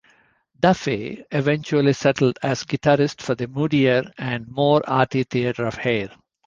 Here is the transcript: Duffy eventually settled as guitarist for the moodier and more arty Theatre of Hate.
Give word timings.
Duffy 0.59 1.23
eventually 1.31 1.93
settled 1.93 2.39
as 2.41 2.63
guitarist 2.63 3.21
for 3.21 3.35
the 3.35 3.47
moodier 3.47 4.11
and 4.17 4.47
more 4.47 4.81
arty 4.89 5.21
Theatre 5.25 5.67
of 5.67 5.75
Hate. 5.75 6.09